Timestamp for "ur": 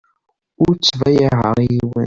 0.65-0.73